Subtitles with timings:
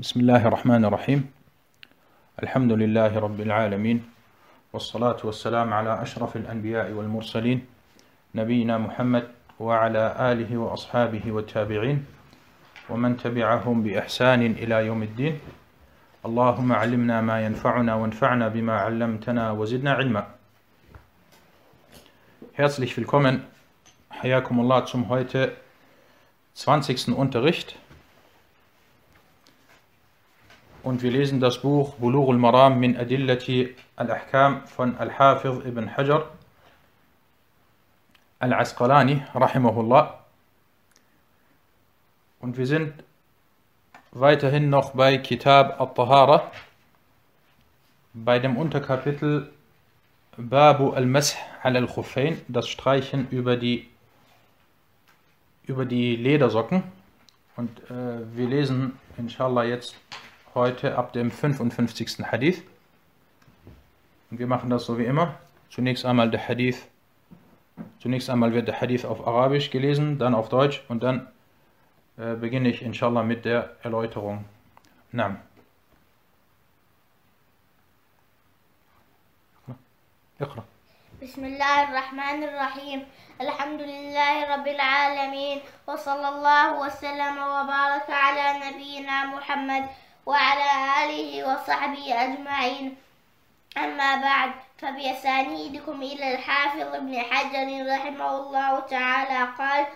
[0.00, 1.30] بسم الله الرحمن الرحيم
[2.42, 4.04] الحمد لله رب العالمين
[4.72, 7.66] والصلاة والسلام على أشرف الأنبياء والمرسلين
[8.34, 9.28] نبينا محمد
[9.60, 12.04] وعلى آله وأصحابه والتابعين
[12.88, 15.38] ومن تبعهم بإحسان إلى يوم الدين
[16.26, 20.24] اللهم علمنا ما ينفعنا وانفعنا بما علمتنا وزدنا علما
[22.56, 23.44] Herzlich willkommen,
[24.08, 25.52] Hayakumullah, zum heute
[26.54, 27.12] 20.
[27.12, 27.76] Unterricht.
[30.82, 36.30] Und wir lesen das Buch Bulughul Maram min Adillati al-Ahkam von Al-Hafiz ibn Hajar
[38.38, 40.24] al-Asqalani, rahimahullah.
[42.40, 42.94] Und wir sind
[44.12, 46.50] weiterhin noch bei Kitab al-Tahara,
[48.14, 49.50] bei dem Unterkapitel
[50.38, 53.86] Babu al-Mash al-Khuffain, das Streichen über die,
[55.64, 56.84] über die Ledersocken.
[57.56, 59.94] Und äh, wir lesen inshallah jetzt
[60.53, 62.25] heute ab dem 55.
[62.31, 62.63] Hadith.
[64.31, 65.35] Und wir machen das so wie immer.
[65.69, 66.87] Zunächst einmal der Hadith.
[67.99, 71.27] Zunächst einmal wird der Hadith auf Arabisch gelesen, dann auf Deutsch und dann
[72.17, 74.45] äh, beginne ich inshallah mit der Erläuterung.
[75.11, 75.37] Naam.
[80.41, 80.63] اقرأ
[81.21, 83.07] بسم الله الرحمن الرحيم
[83.41, 89.85] الحمد لله رب العالمين وصلى الله وسلم وبارك على نبينا محمد
[90.26, 90.70] وعلى
[91.04, 92.96] آله وصحبه أجمعين.
[93.76, 99.86] أما بعد فبأسانيدكم إلى الحافظ ابن حجر رحمه الله تعالى قال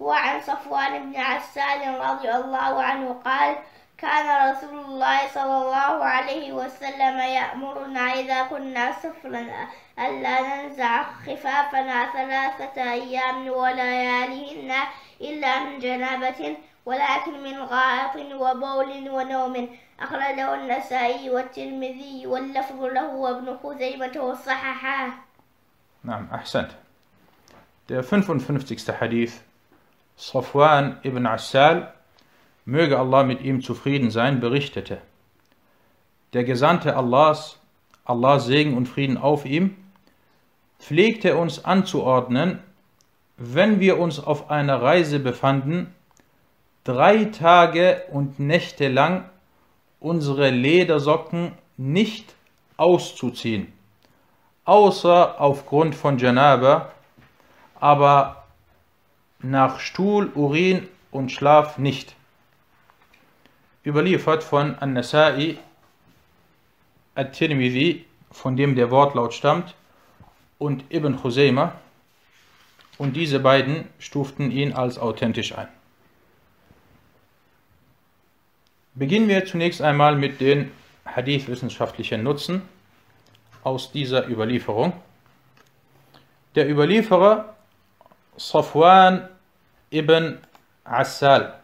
[0.00, 3.56] وعن صفوان بن عسال رضي الله عنه قال
[3.98, 12.92] كان رسول الله صلى الله عليه وسلم يأمرنا إذا كنا سفرا ألا ننزع خفافنا ثلاثة
[12.92, 14.72] أيام ولياليهن
[15.20, 24.13] إلا من جنابة ولكن من غائط وبول ونوم أخرجه النسائي والترمذي واللفظ له وابن خزيمة
[24.17, 25.13] وصححاه
[26.03, 26.71] نعم أحسنت
[27.89, 28.99] Der 55.
[28.99, 29.41] Hadith
[30.17, 31.93] Safwan ibn Assal,
[32.65, 34.97] möge Allah mit ihm zufrieden sein, berichtete.
[36.33, 37.57] Der Gesandte Allahs,
[38.03, 39.77] Allahs Segen und Frieden auf ihm,
[40.79, 42.59] pflegte uns anzuordnen,
[43.37, 45.93] wenn wir uns auf einer Reise befanden,
[46.84, 49.24] drei Tage und Nächte lang
[50.00, 52.34] unsere Ledersocken nicht
[52.76, 53.72] auszuziehen,
[54.64, 56.92] außer aufgrund von Janaba,
[57.78, 58.44] aber
[59.40, 62.14] nach Stuhl, Urin und Schlaf nicht.
[63.84, 65.58] Überliefert von An-Nasai
[67.14, 69.74] At-Tirmidhi, von dem der Wortlaut stammt,
[70.58, 71.72] und Ibn Khuzaymah,
[72.98, 75.68] und diese beiden stuften ihn als authentisch ein.
[78.94, 80.70] Beginnen wir zunächst einmal mit den
[81.06, 82.60] Hadith-wissenschaftlichen Nutzen
[83.64, 84.92] aus dieser Überlieferung.
[86.54, 87.56] Der Überlieferer
[88.36, 89.30] Safwan
[89.90, 90.36] ibn
[90.84, 91.58] Assal.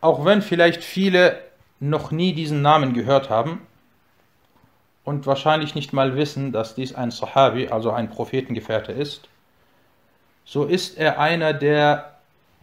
[0.00, 1.40] Auch wenn vielleicht viele
[1.80, 3.66] noch nie diesen Namen gehört haben
[5.02, 9.28] und wahrscheinlich nicht mal wissen, dass dies ein Sahabi, also ein Prophetengefährte ist,
[10.44, 12.18] so ist er einer der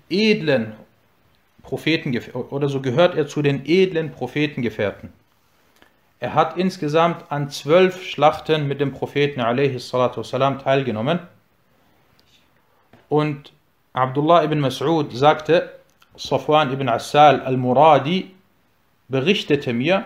[0.10, 0.74] edlen
[1.63, 2.17] Propheten
[2.51, 5.13] oder so gehört er zu den edlen Prophetengefährten.
[6.19, 11.19] Er hat insgesamt an zwölf Schlachten mit dem Propheten والسلام, teilgenommen.
[13.09, 13.53] Und
[13.93, 15.73] Abdullah ibn Mas'ud sagte,
[16.17, 18.31] Safwan ibn Assal al-Muradi
[19.09, 20.05] berichtete mir,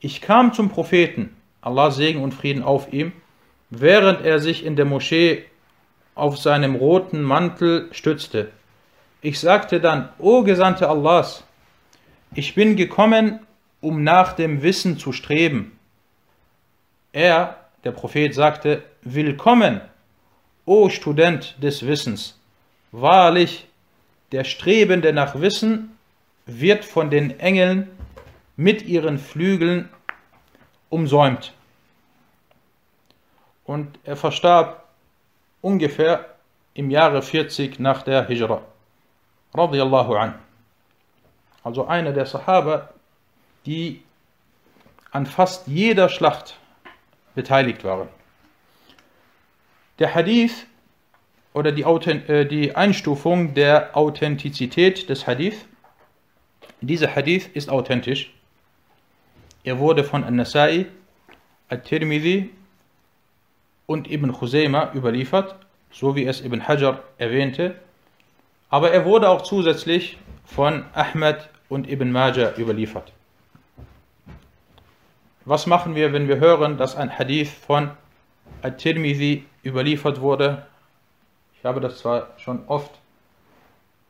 [0.00, 3.12] ich kam zum Propheten, Allah Segen und Frieden auf ihm,
[3.70, 5.44] während er sich in der Moschee
[6.14, 8.50] auf seinem roten Mantel stützte.
[9.21, 11.43] Ich sagte dann, O Gesandte Allahs,
[12.33, 13.39] ich bin gekommen,
[13.81, 15.77] um nach dem Wissen zu streben.
[17.11, 19.81] Er, der Prophet, sagte, Willkommen,
[20.65, 22.39] o Student des Wissens.
[22.93, 23.67] Wahrlich,
[24.31, 25.97] der Strebende nach Wissen
[26.45, 27.89] wird von den Engeln
[28.55, 29.89] mit ihren Flügeln
[30.89, 31.53] umsäumt.
[33.65, 34.85] Und er verstarb
[35.61, 36.35] ungefähr
[36.73, 38.61] im Jahre 40 nach der Hijra
[39.53, 40.35] radiallahu an.
[41.63, 42.89] Also einer der Sahaba,
[43.65, 44.01] die
[45.11, 46.57] an fast jeder Schlacht
[47.35, 48.07] beteiligt waren.
[49.97, 50.65] Der Hadith
[51.53, 55.65] oder die, äh, die Einstufung der Authentizität des Hadith.
[56.81, 58.33] Dieser Hadith ist authentisch.
[59.63, 60.85] Er wurde von An-Nasai,
[61.67, 62.51] At-Tirmidhi
[63.87, 65.55] und Ibn Khuzaymah überliefert,
[65.91, 67.75] so wie es Ibn Hajar erwähnte
[68.69, 73.11] aber er wurde auch zusätzlich von Ahmed und Ibn Majah überliefert.
[75.45, 77.91] Was machen wir, wenn wir hören, dass ein Hadith von
[78.61, 80.65] At-Tirmidhi überliefert wurde?
[81.57, 82.91] Ich habe das zwar schon oft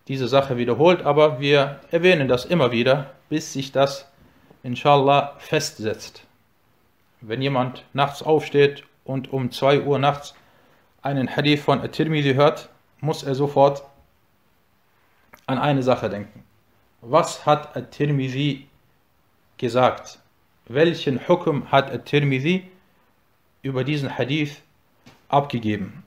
[0.08, 4.10] diese Sache wiederholt, aber wir erwähnen das immer wieder, bis sich das
[4.64, 6.24] inshallah festsetzt.
[7.22, 10.36] Wenn jemand nachts aufsteht und um 2 Uhr nachts
[11.02, 12.70] einen Hadith von At-Tirmidhi hört,
[13.02, 13.84] muss er sofort
[15.50, 16.44] an eine Sache denken.
[17.02, 18.68] Was hat At-Tirmidhi
[19.58, 20.20] gesagt?
[20.68, 22.70] Welchen Hukum hat At-Tirmidhi
[23.64, 24.62] über diesen Hadith
[25.28, 26.04] abgegeben?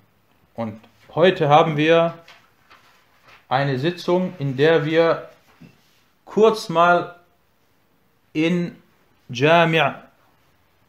[0.55, 0.81] Und
[1.15, 2.15] heute haben wir
[3.49, 5.29] eine Sitzung, in der wir
[6.25, 7.17] kurz mal
[8.33, 8.77] in
[9.29, 9.95] Jami'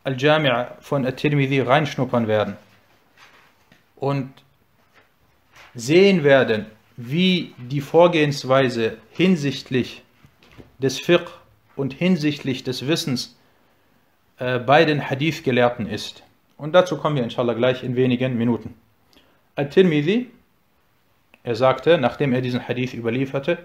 [0.04, 2.58] al-Jami' von At-Tirmidhi reinschnuppern werden
[3.96, 4.32] und
[5.74, 10.03] sehen werden, wie die Vorgehensweise hinsichtlich
[10.79, 11.31] des Fiqh
[11.77, 13.37] und hinsichtlich des Wissens
[14.39, 16.23] äh, bei den Hadith-Gelehrten ist.
[16.57, 18.75] Und dazu kommen wir inshallah gleich in wenigen Minuten.
[19.55, 20.31] Al-Tirmidhi,
[21.45, 23.59] er sagte, nachdem er diesen Hadith überlieferte,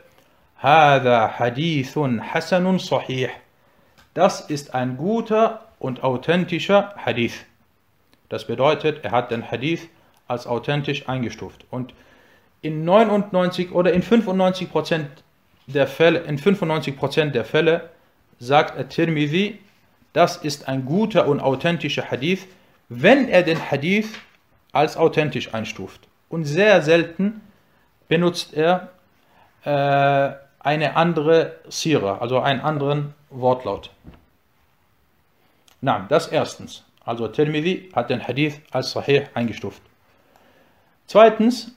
[0.63, 3.29] هذا حديث حسن صحيح.
[4.13, 7.45] Das ist ein guter und authentischer Hadith.
[8.29, 9.89] Das bedeutet, er hat den Hadith
[10.27, 11.65] als authentisch eingestuft.
[11.69, 11.93] Und
[12.62, 14.68] in 99 oder in 95
[15.66, 16.96] der Fälle, in 95
[17.32, 17.90] der Fälle
[18.38, 19.58] sagt At-Tirmidhi,
[20.12, 22.46] das ist ein guter und authentischer Hadith,
[22.88, 24.08] wenn er den Hadith
[24.72, 26.08] als authentisch einstuft.
[26.28, 27.40] Und sehr selten
[28.08, 28.90] benutzt er
[29.64, 33.90] äh, eine andere Sira, also einen anderen Wortlaut.
[35.80, 36.84] Na, das erstens.
[37.04, 39.80] Also Tirmidhi hat den Hadith als Sahih eingestuft.
[41.06, 41.72] Zweitens,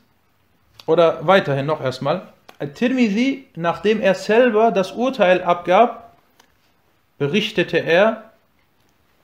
[0.86, 2.28] oder weiterhin noch erstmal,
[2.76, 6.16] Tirmidhi, nachdem er selber das Urteil abgab,
[7.18, 8.32] berichtete er,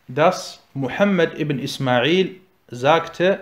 [0.07, 2.35] dass Muhammad ibn Ismail
[2.69, 3.39] sagte,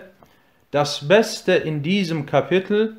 [0.70, 2.96] das Beste in diesem Kapitel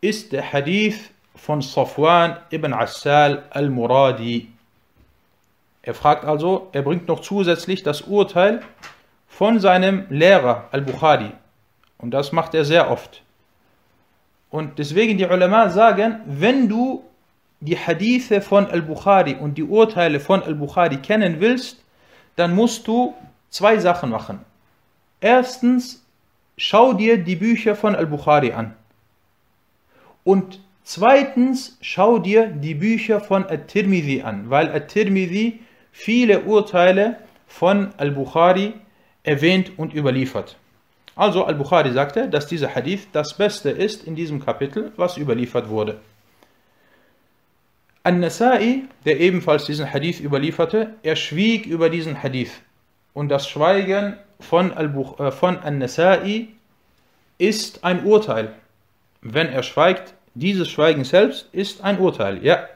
[0.00, 4.48] ist der Hadith von Safwan ibn Assal al-Muradi.
[5.82, 8.62] Er fragt also, er bringt noch zusätzlich das Urteil
[9.28, 11.32] von seinem Lehrer al-Bukhari.
[11.98, 13.22] Und das macht er sehr oft.
[14.52, 17.02] Und deswegen die Ulama sagen, wenn du
[17.60, 21.82] die Hadithe von Al-Bukhari und die Urteile von Al-Bukhari kennen willst,
[22.36, 23.14] dann musst du
[23.48, 24.40] zwei Sachen machen.
[25.22, 26.04] Erstens,
[26.58, 28.74] schau dir die Bücher von Al-Bukhari an.
[30.22, 35.60] Und zweitens, schau dir die Bücher von At-Tirmidhi an, weil At-Tirmidhi
[35.92, 37.16] viele Urteile
[37.46, 38.74] von Al-Bukhari
[39.22, 40.58] erwähnt und überliefert.
[41.14, 46.00] Also Al-Bukhari sagte, dass dieser Hadith das Beste ist in diesem Kapitel, was überliefert wurde.
[48.02, 52.50] An-Nasai, der ebenfalls diesen Hadith überlieferte, er schwieg über diesen Hadith.
[53.14, 56.48] Und das Schweigen von, äh, von An-Nasai
[57.38, 58.54] ist ein Urteil.
[59.20, 62.42] Wenn er schweigt, dieses Schweigen selbst ist ein Urteil.
[62.44, 62.66] Ja,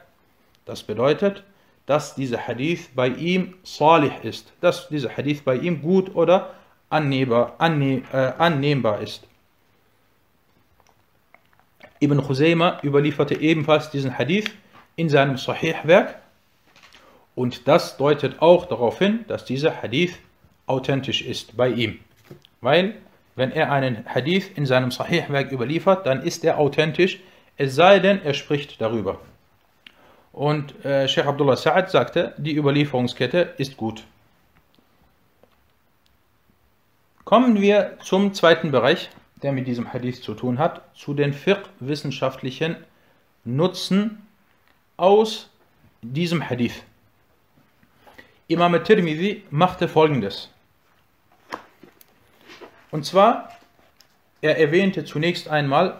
[0.65, 1.43] das bedeutet,
[1.87, 6.53] dass dieser Hadith bei ihm salih ist, dass dieser Hadith bei ihm gut oder
[6.89, 9.27] annehmbar, annehm, äh, annehmbar ist.
[11.99, 14.51] Ibn Khuzayma überlieferte ebenfalls diesen Hadith
[14.95, 16.19] in seinem Sahih-Werk
[17.35, 20.17] und das deutet auch darauf hin, dass dieser Hadith
[20.67, 21.99] authentisch ist bei ihm.
[22.61, 22.95] Weil,
[23.35, 27.19] wenn er einen Hadith in seinem Sahih-Werk überliefert, dann ist er authentisch,
[27.57, 29.19] es sei denn, er spricht darüber.
[30.31, 34.03] Und äh, Sheikh Abdullah Sa'ad sagte, die Überlieferungskette ist gut.
[37.27, 39.09] Kommen wir zum zweiten Bereich,
[39.43, 42.77] der mit diesem Hadith zu tun hat, zu den fiqh-wissenschaftlichen
[43.43, 44.25] Nutzen
[44.95, 45.49] aus
[46.01, 46.83] diesem Hadith.
[48.47, 50.49] Imam Tirmidhi machte folgendes.
[52.91, 53.51] Und zwar,
[54.39, 55.99] er erwähnte zunächst einmal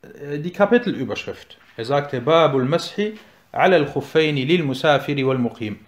[0.00, 1.58] äh, die Kapitelüberschrift.
[1.76, 3.18] Er sagte, Babul Mashi
[3.52, 5.78] al-Khuffaini lil Musafiri wal Muqim.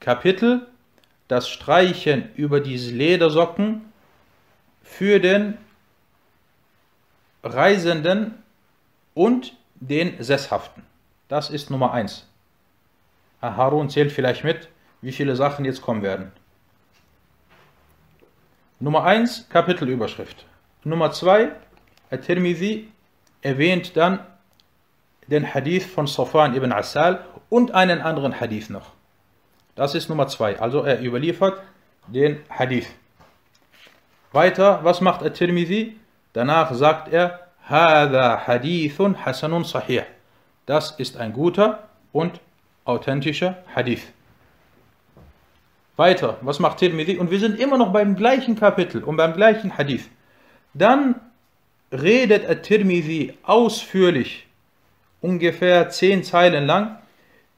[0.00, 0.66] Kapitel
[1.28, 3.92] das Streichen über diese Ledersocken
[4.82, 5.58] für den
[7.42, 8.42] Reisenden
[9.14, 10.82] und den Sesshaften.
[11.28, 12.26] Das ist Nummer 1.
[13.42, 14.68] Harun zählt vielleicht mit,
[15.02, 16.32] wie viele Sachen jetzt kommen werden.
[18.80, 20.46] Nummer 1, Kapitelüberschrift.
[20.84, 21.50] Nummer 2,
[22.10, 22.88] At-Tirmidhi
[23.42, 24.20] erwähnt dann
[25.26, 28.92] den Hadith von Safwan ibn Assal und einen anderen Hadith noch.
[29.78, 30.58] Das ist Nummer 2.
[30.58, 31.62] Also er überliefert
[32.08, 32.88] den Hadith.
[34.32, 35.94] Weiter, was macht At-Tirmidhi?
[36.32, 40.02] Danach sagt er, Hada Hadithun Hasanun Sahih.
[40.66, 42.40] Das ist ein guter und
[42.84, 44.02] authentischer Hadith.
[45.96, 47.16] Weiter, was macht Tirmidhi?
[47.16, 50.08] Und wir sind immer noch beim gleichen Kapitel und beim gleichen Hadith.
[50.74, 51.20] Dann
[51.92, 54.44] redet At-Tirmidhi ausführlich,
[55.20, 56.98] ungefähr zehn Zeilen lang,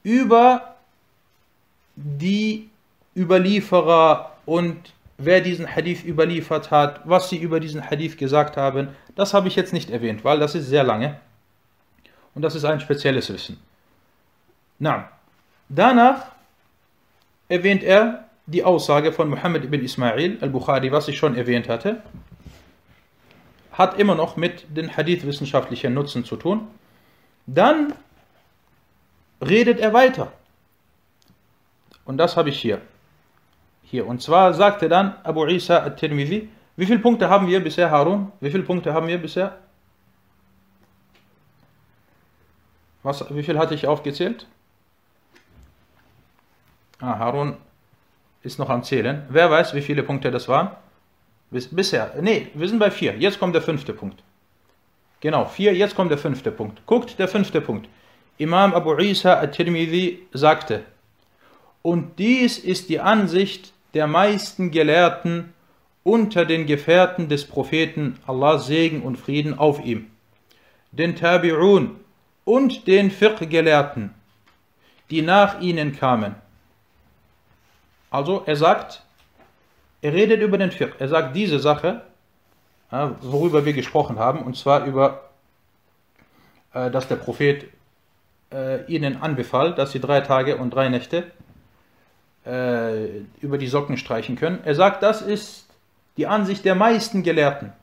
[0.03, 0.70] über
[1.95, 2.69] die
[3.15, 8.89] Überlieferer und wer diesen Hadith überliefert hat, was sie über diesen Hadith gesagt haben.
[9.15, 11.19] Das habe ich jetzt nicht erwähnt, weil das ist sehr lange
[12.33, 13.59] und das ist ein spezielles Wissen.
[14.79, 15.09] Na,
[15.69, 16.31] danach
[17.49, 22.01] erwähnt er die Aussage von Muhammad ibn Ismail al-Bukhari, was ich schon erwähnt hatte,
[23.71, 26.67] hat immer noch mit den Hadith-wissenschaftlichen Nutzen zu tun.
[27.45, 27.93] Dann
[29.41, 30.31] redet er weiter.
[32.11, 32.81] Und das habe ich hier.
[33.83, 34.05] Hier.
[34.05, 38.33] Und zwar sagte dann Abu Isa al-Tirmidhi, wie viele Punkte haben wir bisher, Harun?
[38.41, 39.57] Wie viele Punkte haben wir bisher?
[43.01, 44.45] Was, wie viel hatte ich aufgezählt?
[46.99, 47.55] Ah, Harun
[48.43, 49.25] ist noch am Zählen.
[49.29, 50.71] Wer weiß, wie viele Punkte das waren?
[51.49, 52.13] Bis, bisher.
[52.19, 53.15] Nee, wir sind bei vier.
[53.15, 54.21] Jetzt kommt der fünfte Punkt.
[55.21, 56.85] Genau, vier, jetzt kommt der fünfte Punkt.
[56.85, 57.87] Guckt, der fünfte Punkt.
[58.37, 60.83] Imam Abu Isa al-Tirmidhi sagte,
[61.81, 65.53] und dies ist die Ansicht der meisten Gelehrten
[66.03, 70.09] unter den Gefährten des Propheten, Allah Segen und Frieden auf ihm,
[70.91, 71.91] den Tabi'un
[72.43, 74.13] und den Fiqh-Gelehrten,
[75.09, 76.35] die nach ihnen kamen.
[78.09, 79.03] Also er sagt,
[80.01, 82.01] er redet über den Fiqh, er sagt diese Sache,
[83.21, 85.29] worüber wir gesprochen haben, und zwar über,
[86.73, 87.69] äh, dass der Prophet
[88.51, 91.31] äh, ihnen anbefahl, dass sie drei Tage und drei Nächte
[92.45, 94.59] äh, über die Socken streichen können.
[94.63, 95.67] Er sagt, das ist
[96.17, 97.73] die Ansicht der meisten Gelehrten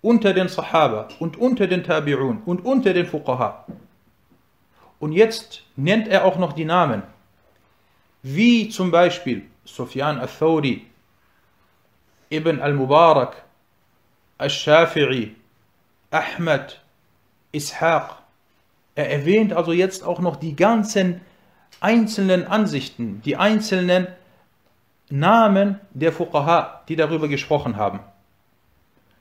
[0.00, 3.66] unter den Sahaba und unter den Tabi'un und unter den Fuqaha.
[4.98, 7.02] Und jetzt nennt er auch noch die Namen,
[8.22, 10.86] wie zum Beispiel Sufyan al-Thawri,
[12.30, 13.42] Ibn al-Mubarak,
[14.38, 15.30] al-Shafi'i,
[16.10, 16.80] Ahmad,
[17.52, 18.16] Ishaq.
[18.94, 21.20] Er erwähnt also jetzt auch noch die ganzen
[21.82, 24.06] einzelnen Ansichten, die einzelnen
[25.10, 28.00] Namen der Fuqaha, die darüber gesprochen haben.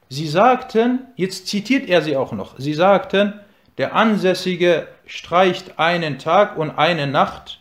[0.10, 3.40] Sie sagten, jetzt zitiert er sie auch noch, sie sagten,
[3.78, 7.60] der Ansässige streicht einen Tag und eine Nacht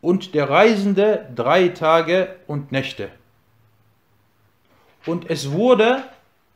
[0.00, 3.10] und der Reisende drei Tage und Nächte.
[5.06, 6.02] Und es wurde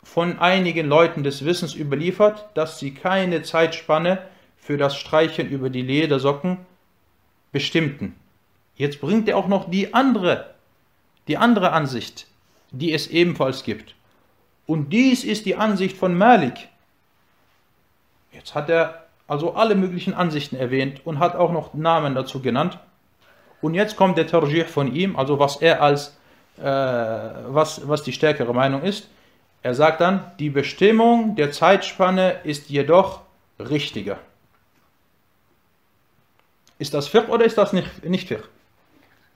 [0.03, 4.19] von einigen Leuten des Wissens überliefert, dass sie keine Zeitspanne
[4.57, 6.59] für das Streichen über die Ledersocken
[7.55, 8.17] bestimmten.
[8.75, 10.55] Jetzt bringt er auch noch die andere,
[11.29, 12.27] die andere Ansicht,
[12.73, 13.95] die es ebenfalls gibt.
[14.67, 16.69] Und dies ist die Ansicht von Malik.
[18.33, 22.79] Jetzt hat er also alle möglichen Ansichten erwähnt und hat auch noch Namen dazu genannt.
[23.63, 26.19] Und jetzt kommt der Tarjih von ihm, also was er als,
[26.59, 29.09] äh, was, was die stärkere Meinung ist.
[29.63, 33.21] Er sagt dann, die Bestimmung der Zeitspanne ist jedoch
[33.61, 34.19] richtiger.
[36.79, 38.49] Ist das Fiqh oder ist das nicht, nicht Fiqh?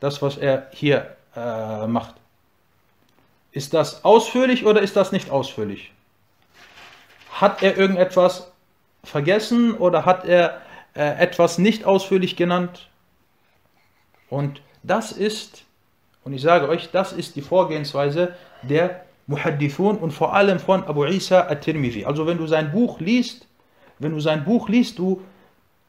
[0.00, 2.14] Das, was er hier äh, macht.
[3.52, 5.92] Ist das ausführlich oder ist das nicht ausführlich?
[7.33, 8.52] Hat er irgendetwas
[9.04, 10.61] vergessen oder hat er
[10.95, 12.88] äh, etwas nicht ausführlich genannt?
[14.30, 15.64] Und das ist,
[16.25, 21.04] und ich sage euch, das ist die Vorgehensweise der Muhaddithun und vor allem von Abu
[21.04, 22.04] Isa at-Tirmidhi.
[22.04, 23.47] Also wenn du sein Buch liest,
[23.99, 25.23] wenn du sein Buch liest, du,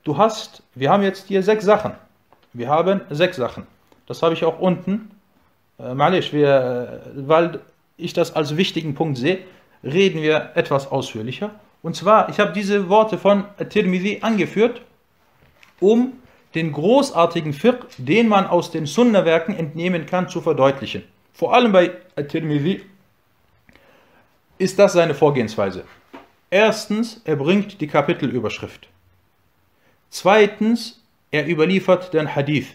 [0.03, 1.93] du hast, wir haben jetzt hier sechs Sachen.
[2.53, 3.67] Wir haben sechs Sachen.
[4.07, 5.11] Das habe ich auch unten
[5.79, 7.61] äh, Malisch, wir, äh, weil
[7.97, 9.39] ich das als wichtigen Punkt sehe,
[9.83, 11.51] reden wir etwas ausführlicher.
[11.81, 14.81] Und zwar, ich habe diese Worte von Tirmidhi angeführt,
[15.79, 16.13] um
[16.55, 21.03] den großartigen Fiqh, den man aus den Sunna-Werken entnehmen kann, zu verdeutlichen.
[21.33, 21.91] Vor allem bei
[22.27, 22.83] Tirmidhi
[24.57, 25.85] ist das seine Vorgehensweise.
[26.49, 28.89] Erstens, er bringt die Kapitelüberschrift.
[30.09, 31.01] Zweitens,
[31.31, 32.67] er überliefert den Hadith.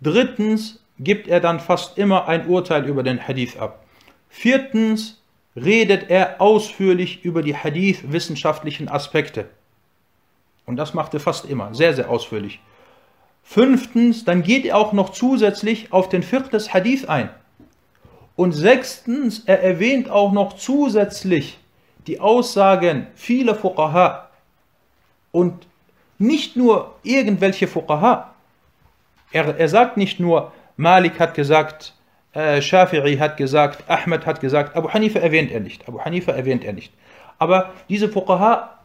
[0.00, 3.84] Drittens, gibt er dann fast immer ein Urteil über den Hadith ab.
[4.28, 5.20] Viertens
[5.56, 9.48] redet er ausführlich über die Hadith-wissenschaftlichen Aspekte.
[10.66, 12.60] Und das macht er fast immer, sehr, sehr ausführlich.
[13.42, 17.30] Fünftens, dann geht er auch noch zusätzlich auf den Fiqh Hadith ein.
[18.36, 21.58] Und sechstens, er erwähnt auch noch zusätzlich
[22.06, 24.28] die Aussagen vieler Fuqaha.
[25.32, 25.66] Und
[26.18, 28.34] nicht nur irgendwelche Fuqaha.
[29.32, 31.94] Er, er sagt nicht nur, Malik hat gesagt,
[32.32, 35.86] äh, Shafi'i hat gesagt, Ahmed hat gesagt, Abu Hanifa erwähnt er nicht.
[35.88, 36.92] Abu Hanifa erwähnt er nicht.
[37.38, 38.78] Aber diese Fuqaha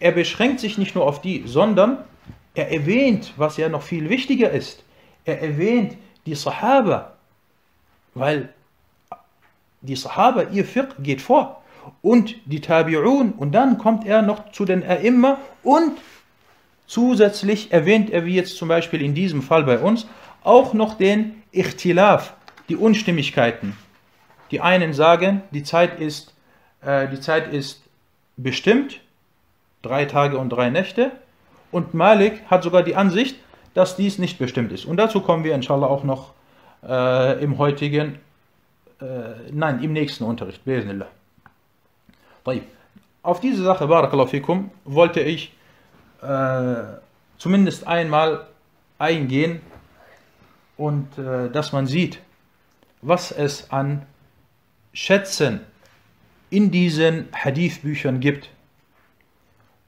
[0.00, 1.98] er beschränkt sich nicht nur auf die, sondern
[2.54, 4.84] er erwähnt, was ja noch viel wichtiger ist.
[5.24, 7.14] Er erwähnt die Sahaba,
[8.14, 8.50] weil
[9.80, 11.62] die Sahaba, ihr Fiqh geht vor
[12.02, 15.92] und die Tabi'un und dann kommt er noch zu den A'imma und
[16.86, 20.06] zusätzlich erwähnt er, wie jetzt zum Beispiel in diesem Fall bei uns,
[20.42, 22.34] auch noch den Ichtilaf,
[22.68, 23.76] die Unstimmigkeiten.
[24.50, 26.34] Die einen sagen, die Zeit ist,
[26.82, 27.82] äh, die Zeit ist
[28.36, 29.00] bestimmt,
[29.82, 31.12] drei Tage und drei Nächte,
[31.70, 33.36] und Malik hat sogar die Ansicht,
[33.74, 34.84] dass dies nicht bestimmt ist.
[34.84, 36.32] Und dazu kommen wir inshallah auch noch
[36.86, 38.20] äh, im heutigen,
[39.00, 40.60] äh, nein, im nächsten Unterricht.
[43.24, 45.52] Auf diese Sache, Barakallahu fikum, wollte ich
[46.24, 46.98] äh,
[47.38, 48.46] zumindest einmal
[48.98, 49.60] eingehen
[50.76, 52.20] und äh, dass man sieht,
[53.02, 54.06] was es an
[54.92, 55.60] Schätzen
[56.50, 58.50] in diesen Hadith-Büchern gibt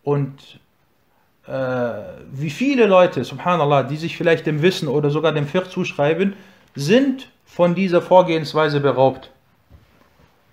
[0.02, 0.60] und
[1.46, 1.52] äh,
[2.32, 6.34] wie viele Leute, subhanallah, die sich vielleicht dem Wissen oder sogar dem Fiqh zuschreiben,
[6.74, 9.30] sind von dieser Vorgehensweise beraubt.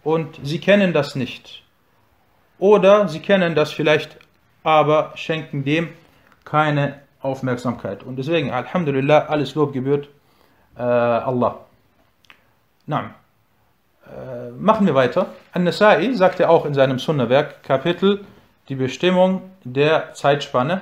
[0.03, 1.63] Und sie kennen das nicht.
[2.59, 4.17] Oder sie kennen das vielleicht,
[4.63, 5.89] aber schenken dem
[6.45, 8.03] keine Aufmerksamkeit.
[8.03, 10.09] Und deswegen, Alhamdulillah, alles Lob gebührt
[10.77, 11.59] äh, Allah.
[12.85, 13.15] Na,
[14.05, 15.27] äh, machen wir weiter.
[15.53, 18.25] An-Nasai sagte auch in seinem Sunnah-Werk, Kapitel,
[18.69, 20.81] die Bestimmung der Zeitspanne.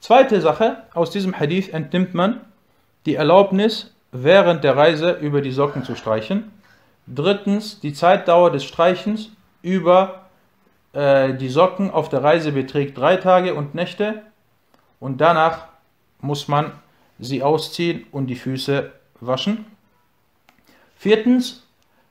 [0.00, 2.40] Zweite Sache, aus diesem Hadith entnimmt man
[3.06, 6.52] die Erlaubnis, während der Reise über die Socken zu streichen.
[7.06, 9.30] Drittens, die Zeitdauer des Streichens
[9.62, 10.25] über
[10.96, 14.22] äh, die Socken auf der Reise beträgt drei Tage und Nächte
[14.98, 15.68] und danach
[16.20, 16.72] muss man
[17.18, 19.66] sie ausziehen und die Füße waschen.
[20.96, 21.66] Viertens,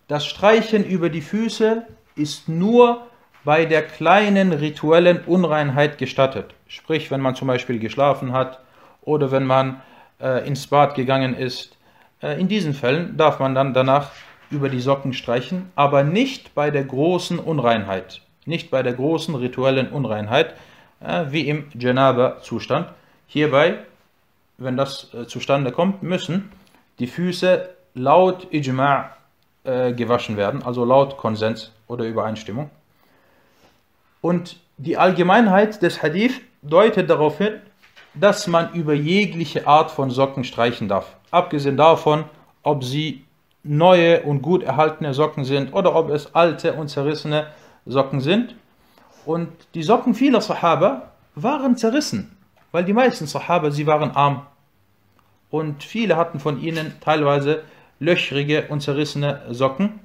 [0.07, 3.07] das Streichen über die Füße ist nur
[3.43, 6.53] bei der kleinen rituellen Unreinheit gestattet.
[6.67, 8.59] Sprich, wenn man zum Beispiel geschlafen hat
[9.01, 9.81] oder wenn man
[10.21, 11.75] äh, ins Bad gegangen ist.
[12.21, 14.11] Äh, in diesen Fällen darf man dann danach
[14.51, 18.21] über die Socken streichen, aber nicht bei der großen Unreinheit.
[18.45, 20.53] Nicht bei der großen rituellen Unreinheit,
[21.01, 22.89] äh, wie im Janaba-Zustand.
[23.27, 23.79] Hierbei,
[24.57, 26.51] wenn das äh, zustande kommt, müssen
[26.99, 29.09] die Füße laut Ijma'
[29.63, 32.69] äh, gewaschen werden, also laut Konsens oder Übereinstimmung.
[34.21, 37.61] Und die Allgemeinheit des Hadith deutet darauf hin,
[38.13, 41.15] dass man über jegliche Art von Socken streichen darf.
[41.31, 42.25] Abgesehen davon,
[42.63, 43.23] ob sie
[43.63, 47.47] neue und gut erhaltene Socken sind oder ob es alte und zerrissene
[47.85, 48.55] Socken sind.
[49.25, 52.37] Und die Socken vieler Sahaba waren zerrissen,
[52.71, 54.45] weil die meisten Sahaba, sie waren arm.
[55.49, 57.63] Und viele hatten von ihnen teilweise
[57.99, 59.99] löchrige und zerrissene Socken.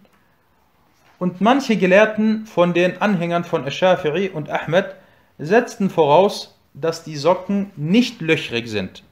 [1.18, 4.94] Und manche Gelehrten von den Anhängern von Ash-Shafi'i und Ahmed
[5.38, 9.02] setzten voraus, dass die Socken nicht löchrig sind,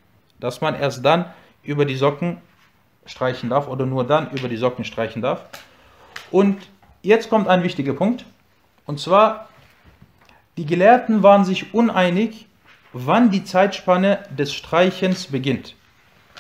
[0.41, 1.27] dass man erst dann
[1.63, 2.39] über die Socken
[3.05, 5.45] streichen darf oder nur dann über die Socken streichen darf.
[6.31, 6.57] Und
[7.03, 8.25] jetzt kommt ein wichtiger Punkt,
[8.89, 9.51] und zwar,
[10.57, 12.47] die Gelehrten waren sich uneinig,
[12.95, 15.77] wann die Zeitspanne des Streichens beginnt.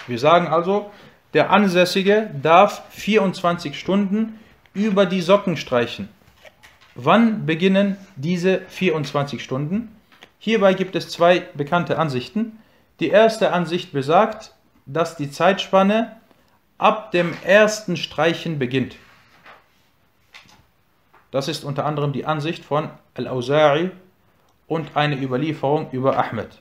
[0.07, 0.91] Wir sagen also,
[1.35, 4.39] der Ansässige darf 24 Stunden
[4.73, 6.09] über die Socken streichen.
[6.95, 9.95] Wann beginnen diese 24 Stunden?
[10.39, 12.59] Hierbei gibt es zwei bekannte Ansichten.
[12.99, 14.55] Die erste Ansicht besagt,
[14.87, 16.17] dass die Zeitspanne
[16.79, 18.97] ab dem ersten Streichen beginnt.
[21.31, 23.91] Das ist unter anderem die Ansicht von Al-Auza'i
[24.67, 26.61] und eine Überlieferung über Ahmed.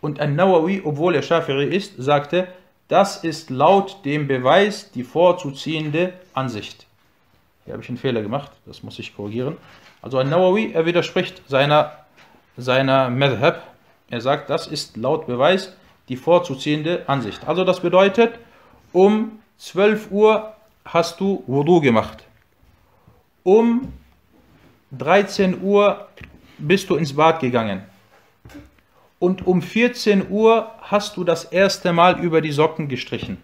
[0.00, 2.48] Und An-Nawawi, obwohl er Shafi'i ist, sagte,
[2.88, 6.86] das ist laut dem Beweis die vorzuziehende Ansicht.
[7.64, 9.56] Hier habe ich einen Fehler gemacht, das muss ich korrigieren.
[10.02, 11.92] Also ein Nawawi, er widerspricht seiner,
[12.56, 13.66] seiner Madhab.
[14.08, 15.72] Er sagt, das ist laut Beweis
[16.08, 17.48] die vorzuziehende Ansicht.
[17.48, 18.38] Also das bedeutet,
[18.92, 20.52] um 12 Uhr
[20.84, 22.25] hast du Wudu gemacht.
[23.46, 23.92] Um
[24.90, 26.08] 13 Uhr
[26.58, 27.82] bist du ins Bad gegangen.
[29.20, 33.38] Und um 14 Uhr hast du das erste Mal über die Socken gestrichen.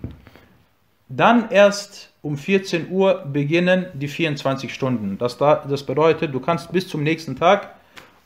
[1.08, 5.18] Dann erst um 14 Uhr beginnen die 24 Stunden.
[5.18, 7.72] Das, das bedeutet, du kannst bis zum nächsten Tag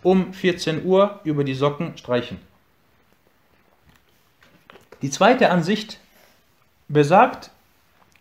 [0.02, 2.38] um 14 Uhr über die Socken streichen.
[5.02, 6.00] Die zweite Ansicht
[6.88, 7.50] besagt,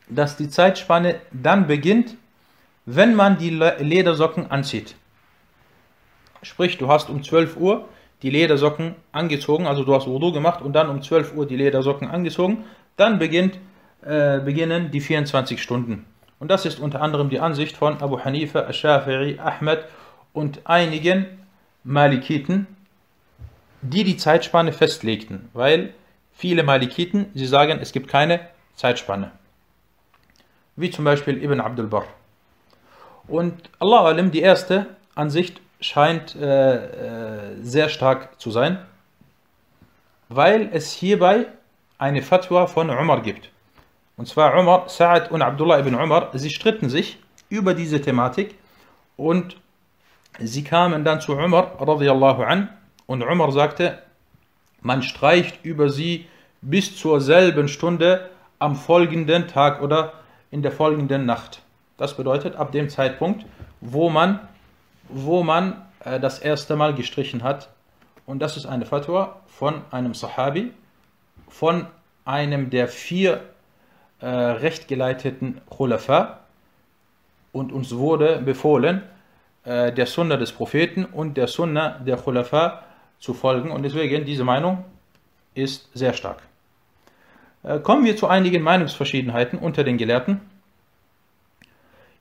[0.10, 2.18] dass die Zeitspanne dann beginnt,
[2.86, 4.96] wenn man die Ledersocken anzieht.
[6.42, 7.88] Sprich, du hast um 12 Uhr
[8.22, 12.08] die Ledersocken angezogen, also du hast Wudu gemacht und dann um 12 Uhr die Ledersocken
[12.08, 12.64] angezogen,
[12.98, 13.60] dann beginnt
[14.06, 16.06] äh, beginnen die 24 Stunden.
[16.40, 19.86] Und das ist unter anderem die Ansicht von Abu Hanifa, Ash-Shafi'i, Ahmed
[20.32, 21.26] und einigen
[21.84, 22.68] Malikiten,
[23.82, 25.94] die die Zeitspanne festlegten, weil
[26.34, 28.42] viele Malikiten, sie sagen, es gibt keine
[28.76, 29.32] Zeitspanne.
[30.76, 32.06] Wie zum Beispiel Ibn Abdul Barr.
[33.28, 38.80] Und Allah alim, die erste Ansicht scheint äh, äh, sehr stark zu sein,
[40.30, 41.48] weil es hierbei
[41.98, 43.50] eine Fatwa von Umar gibt.
[44.18, 48.56] Und zwar Umar, Sa'ad und Abdullah ibn Umar, sie stritten sich über diese Thematik
[49.18, 49.58] und
[50.40, 52.70] sie kamen dann zu Umar radiallahu an
[53.06, 54.00] und Umar sagte,
[54.82, 56.28] man streicht über sie
[56.62, 60.14] bis zur selben Stunde am folgenden Tag oder
[60.52, 61.62] in der folgenden Nacht.
[61.98, 63.46] Das bedeutet, ab dem Zeitpunkt,
[63.82, 64.40] wo man,
[65.10, 67.70] wo man äh, das erste Mal gestrichen hat.
[68.26, 70.74] Und das ist eine Fatwa von einem Sahabi,
[71.48, 71.88] von
[72.26, 73.42] einem der vier
[74.20, 76.40] äh, rechtgeleiteten Khulafa.
[77.52, 79.04] Und uns wurde befohlen,
[79.64, 82.84] äh, der Sunna des Propheten und der Sunna der Khulafa
[83.20, 83.72] zu folgen.
[83.72, 84.84] Und deswegen, diese Meinung
[85.54, 86.42] ist sehr stark.
[87.64, 90.42] Äh, kommen wir zu einigen Meinungsverschiedenheiten unter den Gelehrten.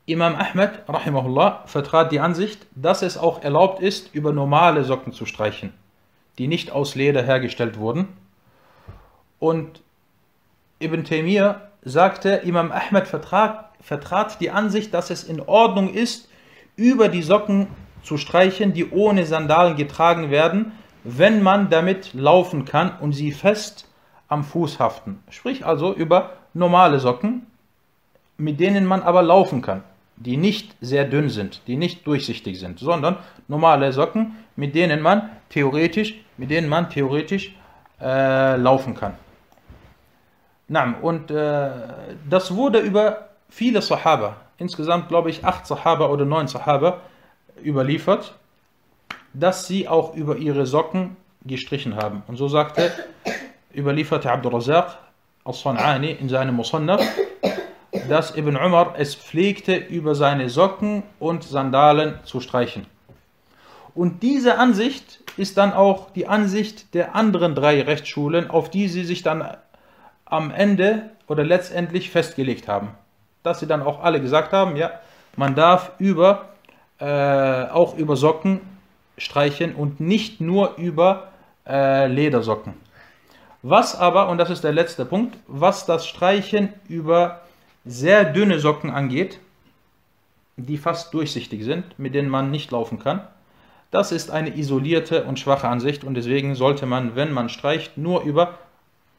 [0.07, 5.25] Imam Ahmed rahimahullah vertrat die Ansicht, dass es auch erlaubt ist, über normale Socken zu
[5.25, 5.73] streichen,
[6.37, 8.09] die nicht aus Leder hergestellt wurden.
[9.39, 9.81] Und
[10.79, 16.29] Ibn Taymiyyah sagte, Imam Ahmed vertrat, vertrat die Ansicht, dass es in Ordnung ist,
[16.77, 17.69] über die Socken
[18.03, 20.73] zu streichen, die ohne Sandalen getragen werden,
[21.05, 23.89] wenn man damit laufen kann und sie fest
[24.29, 25.23] am Fuß haften.
[25.31, 27.47] Sprich also über normale Socken,
[28.37, 29.83] mit denen man aber laufen kann
[30.17, 33.17] die nicht sehr dünn sind, die nicht durchsichtig sind, sondern
[33.49, 37.55] normale Socken, mit denen man theoretisch, mit denen man theoretisch
[38.01, 39.15] äh, laufen kann.
[40.69, 41.71] Na, und äh,
[42.29, 47.01] das wurde über viele Sahaba, insgesamt glaube ich acht Sahaba oder neun Sahaba
[47.63, 48.35] überliefert,
[49.33, 52.23] dass sie auch über ihre Socken gestrichen haben.
[52.27, 52.91] Und so sagte,
[53.75, 54.97] überlieferte Abdurrazaq
[55.45, 57.03] al-San'ani in seinem Musannaf,
[58.09, 62.87] dass Ibn Umar es pflegte, über seine Socken und Sandalen zu streichen.
[63.95, 69.05] Und diese Ansicht ist dann auch die Ansicht der anderen drei Rechtsschulen, auf die sie
[69.05, 69.57] sich dann
[70.25, 72.91] am Ende oder letztendlich festgelegt haben.
[73.43, 74.91] Dass sie dann auch alle gesagt haben, ja,
[75.37, 76.49] man darf über,
[76.99, 78.61] äh, auch über Socken
[79.17, 81.29] streichen und nicht nur über
[81.67, 82.75] äh, Ledersocken.
[83.63, 87.44] Was aber, und das ist der letzte Punkt, was das Streichen über
[87.86, 89.40] sehr dünne Socken angeht,
[90.58, 93.28] die fast durchsichtig sind, mit denen man nicht laufen kann.
[93.92, 98.22] Das ist eine isolierte und schwache Ansicht und deswegen sollte man, wenn man streicht, nur
[98.24, 98.60] über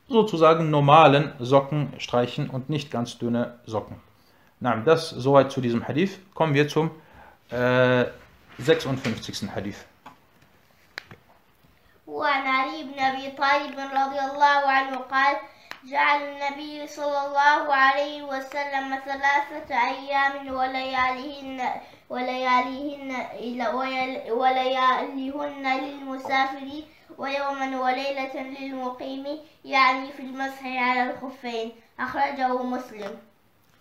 [0.09, 3.97] sozusagen normalen Socken streichen und nicht ganz dünne Socken.
[4.61, 6.19] Na, das soweit zu diesem Hadith.
[6.35, 6.91] Kommen wir zum
[7.51, 8.05] äh,
[8.59, 9.51] 56.
[9.55, 9.87] Hadith.
[12.07, 15.37] وعن علي بن أبي طالب رضي الله عنه قال
[15.92, 21.62] جعل النبي صلى الله عليه وسلم ثلاثة أيام ولياليهن
[22.10, 23.12] ولياليهن
[24.32, 26.70] ولياليهن للمسافر
[27.18, 29.26] ويوما وليلة للمقيم
[29.66, 31.72] يعني في المسح على الخفين.
[32.00, 33.12] أخرجه مسلم.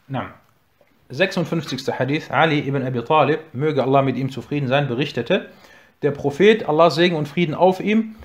[0.09, 0.33] نعم.
[1.11, 1.93] 56.
[1.99, 5.51] Hadith, Ali ibn Abi Talib, möge Allah mit ihm zufrieden sein, berichtete,
[6.03, 8.17] der Prophet, Allah Segen und Frieden auf ihm,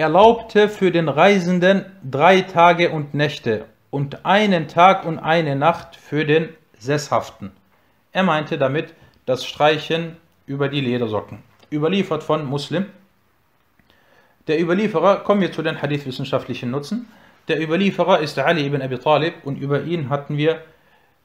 [0.00, 6.24] erlaubte für den Reisenden drei Tage und Nächte und einen Tag und eine Nacht für
[6.24, 7.52] den Sesshaften.
[8.12, 8.94] Er meinte damit
[9.26, 11.42] das Streichen über die Ledersocken.
[11.70, 12.86] Überliefert von Muslim.
[14.46, 17.06] Der Überlieferer, kommen wir zu den hadithwissenschaftlichen Nutzen.
[17.48, 20.62] Der Überlieferer ist Ali ibn Abi Talib und über ihn hatten wir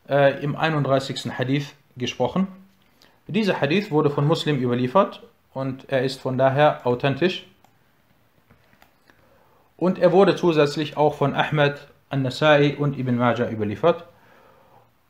[0.10, 1.32] äh, im 31.
[1.38, 2.48] Hadith gesprochen.
[3.28, 7.46] Dieser Hadith wurde von Muslim überliefert und er ist von daher authentisch.
[9.78, 14.06] Und er wurde zusätzlich auch von Ahmed, An-Nasai und Ibn Majah überliefert.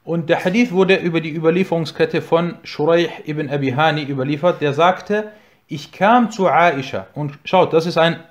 [0.04, 5.32] Und der Hadith wurde über die Überlieferungskette von Shuraih ibn Abi Hani überliefert, der sagte,
[5.67, 7.08] ich kam zu Aisha.
[7.15, 8.23] Und schaut, das ist ein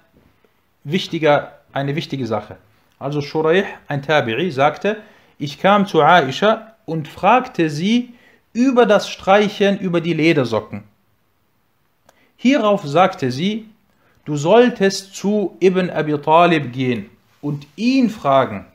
[0.85, 2.57] wichtiger, eine wichtige Sache.
[3.01, 4.99] Also Shuraih, ein Tabi'i, sagte,
[5.37, 8.15] ich kam zu Aisha und fragte sie
[8.53, 10.85] über das Streichen über die Ledersocken.
[12.37, 13.69] Hierauf sagte sie,
[14.25, 17.11] du solltest zu Ibn Abi Talib gehen
[17.41, 18.67] und ihn fragen,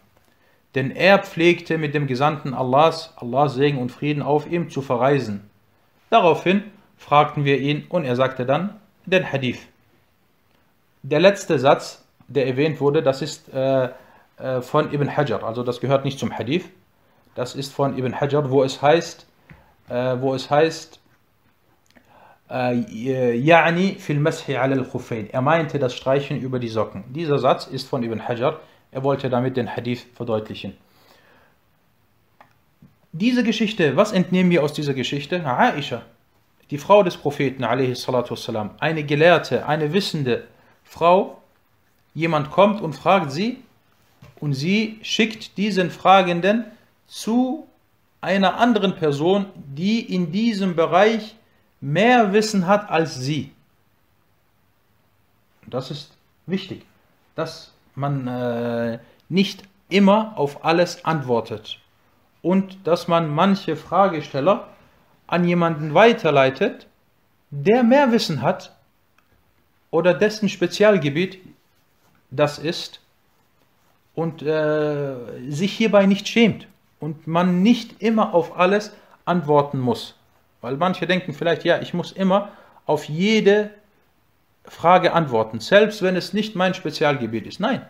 [0.76, 5.50] denn er pflegte mit dem Gesandten Allahs, Allahs Segen und Frieden auf ihm, zu verreisen.
[6.10, 6.64] Daraufhin
[6.98, 9.60] fragten wir ihn und er sagte dann den Hadith.
[11.02, 13.90] Der letzte Satz, der erwähnt wurde, das ist äh,
[14.38, 16.66] äh, von Ibn Hajar, also das gehört nicht zum Hadith,
[17.36, 19.26] das ist von Ibn Hajar, wo es heißt,
[19.90, 20.99] äh, wo es heißt,
[22.49, 25.29] يعني في المسح على الخفين.
[25.33, 27.05] Er meinte das Streichen über die Socken.
[27.09, 28.61] Dieser Satz ist von Ibn Hajar.
[28.93, 30.77] Er wollte damit den Hadith verdeutlichen.
[33.13, 35.45] Diese Geschichte, was entnehmen wir aus dieser Geschichte?
[35.47, 36.03] Aisha,
[36.71, 40.45] die Frau des Propheten, والسلام, eine Gelehrte, eine wissende
[40.83, 41.41] Frau,
[42.13, 43.59] jemand kommt und fragt sie
[44.41, 46.65] und sie schickt diesen Fragenden
[47.07, 47.67] zu
[48.21, 51.37] einer anderen Person, die in diesem Bereich
[51.82, 53.52] mehr Wissen hat als sie.
[55.68, 56.12] Das ist
[56.46, 56.86] wichtig,
[57.36, 61.80] dass man äh, nicht immer auf alles antwortet
[62.42, 64.68] und dass man manche Fragesteller
[65.28, 66.88] an jemanden weiterleitet,
[67.52, 68.76] der mehr Wissen hat
[69.92, 71.40] oder dessen Spezialgebiet
[72.32, 73.00] das ist
[74.14, 75.16] und äh,
[75.50, 76.68] sich hierbei nicht schämt
[77.00, 78.92] und man nicht immer auf alles
[79.26, 80.19] antworten muss.
[80.62, 82.50] Weil manche denken vielleicht, ja, ich muss immer
[82.86, 83.72] auf jede
[84.66, 87.60] Frage antworten, selbst wenn es nicht mein Spezialgebiet ist.
[87.60, 87.82] Nein,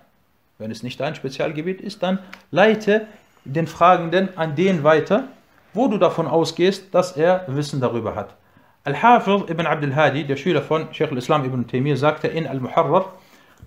[0.58, 2.20] wenn es nicht dein Spezialgebiet ist, dann
[2.52, 3.08] leite
[3.46, 5.28] den Fragenden an den weiter,
[5.74, 8.36] wo du davon ausgehst, dass er Wissen darüber hat.
[8.84, 13.14] Al-Hafiz ibn Abdul Hadi, der Schüler von Sheikh al-Islam ibn Taymiyyah, sagte in Al-Muharrar,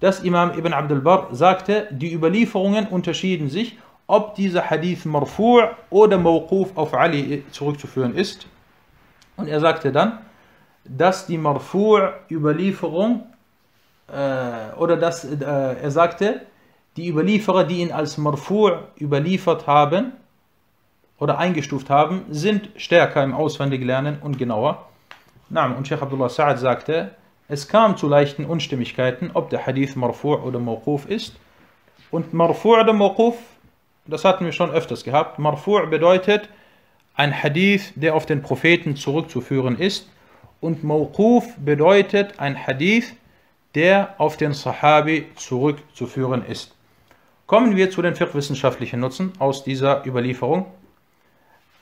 [0.01, 6.19] dass Imam ibn Abdul Bar sagte, die Überlieferungen unterschieden sich, ob dieser Hadith marfu' oder
[6.19, 8.47] mawquf auf Ali zurückzuführen ist.
[9.37, 10.19] Und er sagte dann,
[10.85, 13.27] dass die marfu' Überlieferung
[14.09, 16.43] äh, oder dass äh, er sagte,
[16.97, 20.13] die Überlieferer, die ihn als marfu' überliefert haben
[21.19, 24.87] oder eingestuft haben, sind stärker im Auswendiglernen und genauer.
[25.51, 27.11] Und Sheikh Abdullah Sa'ad sagte,
[27.49, 31.37] es kam zu leichten Unstimmigkeiten, ob der Hadith marfu' oder mawquf ist.
[32.11, 33.37] Und marfu' oder mawquf,
[34.07, 35.39] das hatten wir schon öfters gehabt.
[35.39, 36.49] Marfu' bedeutet
[37.15, 40.09] ein Hadith, der auf den Propheten zurückzuführen ist.
[40.61, 43.15] Und mawquf bedeutet ein Hadith,
[43.75, 46.75] der auf den Sahabi zurückzuführen ist.
[47.47, 50.67] Kommen wir zu den fiqh-wissenschaftlichen Nutzen aus dieser Überlieferung.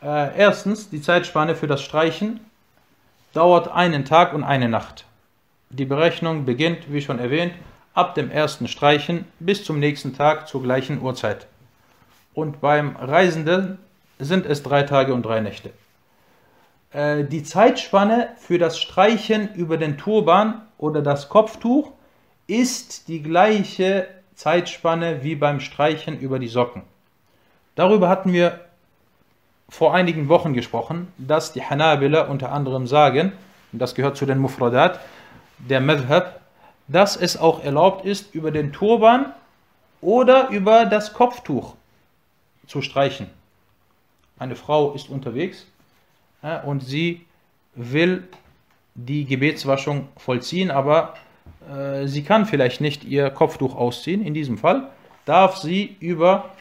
[0.03, 2.41] Äh, erstens, die Zeitspanne für das Streichen
[3.33, 5.05] dauert einen Tag und eine Nacht.
[5.69, 7.53] Die Berechnung beginnt, wie schon erwähnt,
[7.95, 11.47] ab dem ersten Streichen bis zum nächsten Tag zur gleichen Uhrzeit.
[12.35, 13.79] Und beim Reisenden
[14.21, 15.71] sind es drei Tage und drei Nächte.
[16.93, 21.93] Äh, die Zeitspanne für das Streichen über den Turban oder das Kopftuch
[22.47, 26.83] ist die gleiche Zeitspanne wie beim Streichen über die Socken.
[27.75, 28.61] Darüber hatten wir
[29.69, 33.33] vor einigen Wochen gesprochen, dass die Hanabila unter anderem sagen,
[33.73, 34.99] und das gehört zu den Mufradat,
[35.59, 36.41] der Madhab,
[36.89, 39.33] dass es auch erlaubt ist, über den Turban
[40.01, 41.75] oder über das Kopftuch
[42.67, 43.31] zu streichen.
[44.41, 45.67] Eine Frau ist unterwegs
[46.43, 47.27] ja, und sie
[47.75, 48.27] will
[48.95, 51.15] die Gebetswaschung vollziehen, aber
[51.71, 54.25] äh, sie kann vielleicht nicht ihr Kopftuch ausziehen.
[54.25, 54.89] In diesem Fall
[55.27, 56.53] darf sie über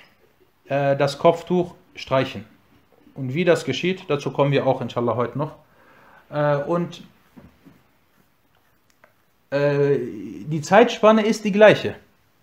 [0.65, 2.43] äh, das Kopftuch streichen.
[3.15, 5.53] Und wie das geschieht, dazu kommen wir auch inshallah heute noch.
[6.29, 7.01] Äh, und
[9.51, 11.95] äh, die Zeitspanne ist die gleiche.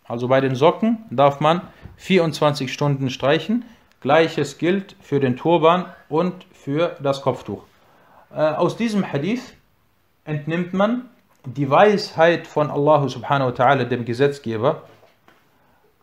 [0.04, 1.60] Also bei den Socken darf man
[1.98, 3.66] 24 Stunden streichen.
[4.06, 7.64] Gleiches gilt für den Turban und für das Kopftuch.
[8.32, 9.54] Äh, aus diesem Hadith
[10.24, 11.06] entnimmt man
[11.44, 14.82] die Weisheit von Allah subhanahu wa ta'ala, dem Gesetzgeber.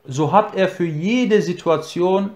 [0.05, 2.31] So hat er für jede Situation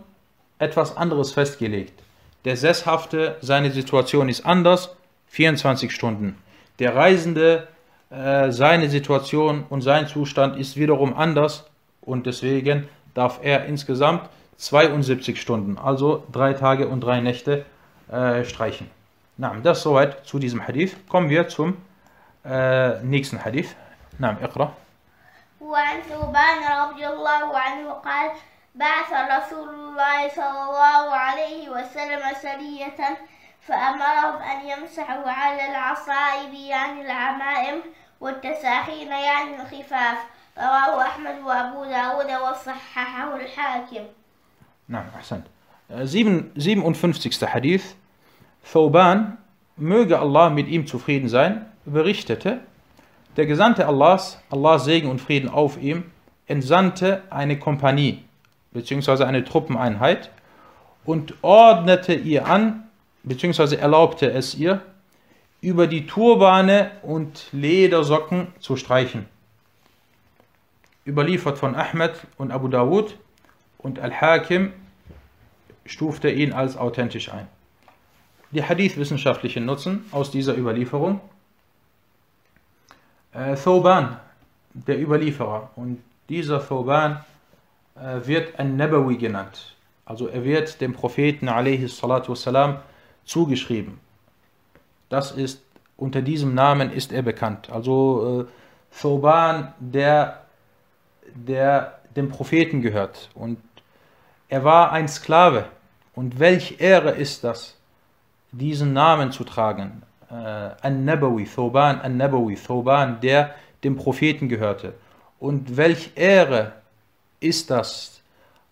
[0.57, 2.01] etwas anderes festgelegt.
[2.45, 4.95] Der Sesshafte, seine Situation ist anders,
[5.27, 6.37] 24 Stunden.
[6.79, 7.67] Der Reisende,
[8.09, 11.65] äh, seine Situation und sein Zustand ist wiederum anders
[11.99, 17.64] und deswegen darf er insgesamt 72 Stunden, also drei Tage und drei Nächte
[18.10, 18.90] äh, streichen.
[19.36, 20.94] Na, das soweit zu diesem Hadith.
[21.08, 21.76] Kommen wir zum
[22.44, 23.74] äh, nächsten Hadith.
[24.20, 24.72] نعم اقرأ.
[25.60, 28.30] وعن ثوبان رضي الله عنه قال
[28.74, 33.18] بعث رسول الله صلى الله عليه وسلم سرية
[33.60, 37.82] فأمرهم أن يمسحوا على العصائب يعني العمائم
[38.20, 40.18] والتساخين يعني الخفاف
[40.58, 44.04] رواه أحمد وأبو داود وصححه الحاكم
[44.88, 45.44] نعم أحسنت
[45.88, 47.42] 57.
[47.52, 47.96] Hadith
[48.72, 49.38] Thauban,
[49.76, 52.60] möge Allah mit ihm zufrieden sein, berichtete,
[53.36, 56.04] der Gesandte Allahs, Allahs Segen und Frieden auf ihm,
[56.46, 58.24] entsandte eine Kompanie
[58.72, 59.24] bzw.
[59.24, 60.30] eine Truppeneinheit
[61.04, 62.88] und ordnete ihr an,
[63.24, 63.76] bzw.
[63.76, 64.82] erlaubte es ihr,
[65.60, 69.26] über die Turbane und Ledersocken zu streichen.
[71.06, 73.16] Überliefert von Ahmed und Abu Dawud
[73.78, 74.72] und Al-Hakim
[75.84, 77.48] stufte ihn als authentisch ein.
[78.50, 81.20] Die Hadith-wissenschaftlichen Nutzen aus dieser Überlieferung.
[83.32, 84.16] äh, Thoban,
[84.74, 85.70] der Überlieferer.
[85.76, 87.24] Und dieser Thoban
[87.94, 89.74] äh, wird ein Nabawi genannt.
[90.04, 92.78] Also er wird dem Propheten والسلام,
[93.24, 94.00] zugeschrieben.
[95.08, 95.62] Das ist,
[95.96, 97.70] unter diesem Namen ist er bekannt.
[97.70, 100.44] Also äh, Thoban, der,
[101.34, 103.30] der dem Propheten gehört.
[103.34, 103.58] Und
[104.48, 105.66] er war ein Sklave.
[106.14, 107.76] Und welch Ehre ist das,
[108.50, 110.02] diesen Namen zu tragen.
[110.30, 114.94] Äh, An-Nabawi, Thoban An-Nabawi, Thoban, der dem Propheten gehörte.
[115.38, 116.72] Und welch Ehre
[117.40, 118.20] ist das,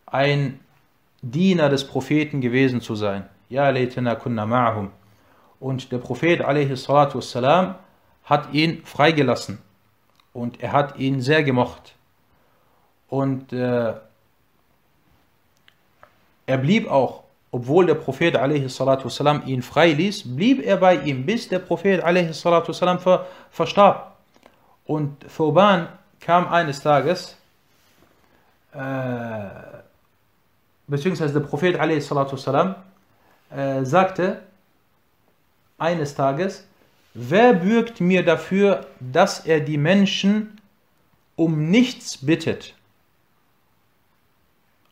[0.07, 0.61] ein
[1.23, 3.29] Diener des Propheten gewesen zu sein.
[3.49, 4.89] Ja, laytana kunna ma'ahum.
[5.59, 7.75] Und der Prophet والسلام,
[8.25, 9.59] hat ihn freigelassen
[10.33, 11.95] und er hat ihn sehr gemocht.
[13.09, 13.95] Und äh,
[16.47, 21.59] er blieb auch, obwohl der Prophet والسلام, ihn freiließ, blieb er bei ihm, bis der
[21.59, 24.17] Prophet والسلام, ver, verstarb.
[24.87, 25.89] Und Thoban
[26.21, 27.37] kam eines Tages,
[28.73, 28.79] äh,
[30.87, 32.75] beziehungsweise der Prophet والسلام,
[33.51, 34.43] äh, sagte
[35.79, 36.65] eines Tages,
[37.15, 40.61] wer bürgt mir dafür, dass er die Menschen
[41.37, 42.75] um nichts bittet?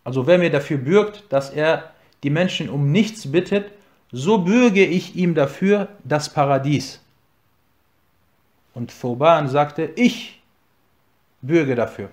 [0.03, 1.91] Also wer mir dafür bürgt, dass er
[2.23, 3.71] die Menschen um nichts bittet,
[4.11, 7.01] so bürge ich ihm dafür das Paradies.
[8.73, 10.41] Und Thoban sagte, ich
[11.41, 12.09] bürge dafür.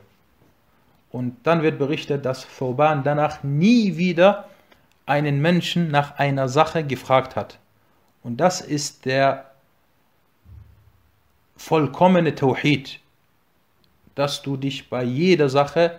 [1.10, 4.48] Und dann wird berichtet, dass Thoban danach nie wieder
[5.06, 7.58] einen Menschen nach einer Sache gefragt hat.
[8.22, 9.50] Und das ist der
[11.56, 13.00] vollkommene Tawhid,
[14.14, 15.98] dass du dich bei jeder Sache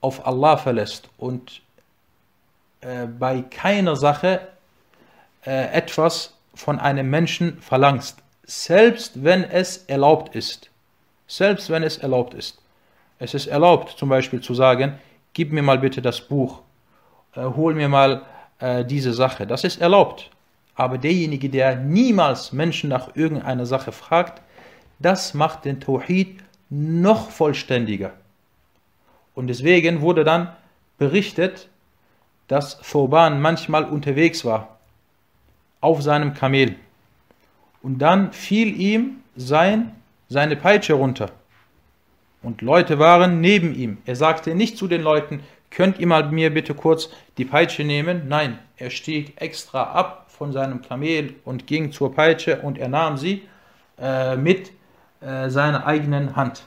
[0.00, 1.60] auf Allah verlässt und
[2.80, 4.40] äh, bei keiner Sache
[5.44, 10.70] äh, etwas von einem Menschen verlangst, selbst wenn es erlaubt ist.
[11.28, 12.58] Selbst wenn es erlaubt ist.
[13.18, 14.98] Es ist erlaubt zum Beispiel zu sagen,
[15.32, 16.60] gib mir mal bitte das Buch,
[17.34, 18.22] äh, hol mir mal
[18.58, 19.46] äh, diese Sache.
[19.46, 20.30] Das ist erlaubt.
[20.74, 24.42] Aber derjenige, der niemals Menschen nach irgendeiner Sache fragt,
[24.98, 28.12] das macht den Tawhid noch vollständiger.
[29.36, 30.48] Und deswegen wurde dann
[30.98, 31.68] berichtet,
[32.48, 34.78] dass Thoban manchmal unterwegs war
[35.80, 36.74] auf seinem Kamel.
[37.82, 39.92] Und dann fiel ihm sein,
[40.28, 41.30] seine Peitsche runter.
[42.42, 43.98] Und Leute waren neben ihm.
[44.06, 48.28] Er sagte nicht zu den Leuten, könnt ihr mal mir bitte kurz die Peitsche nehmen?
[48.28, 53.18] Nein, er stieg extra ab von seinem Kamel und ging zur Peitsche und er nahm
[53.18, 53.42] sie
[53.98, 54.72] äh, mit
[55.20, 56.64] äh, seiner eigenen Hand.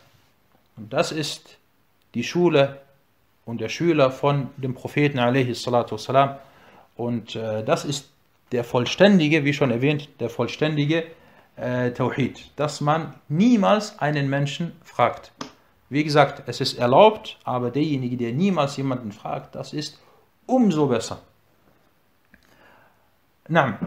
[0.78, 1.59] Und das ist
[2.15, 2.81] die Schule
[3.45, 6.37] und der Schüler von dem Propheten والسلام.
[6.97, 8.11] Und äh, das ist
[8.53, 11.05] der vollständige, wie schon erwähnt, der vollständige
[11.57, 15.33] äh, Tawhid, dass man niemals einen Menschen fragt.
[15.91, 20.01] Wie gesagt, es ist erlaubt, aber derjenige, der niemals jemanden fragt, das ist
[20.47, 21.21] umso besser.
[23.49, 23.79] Na,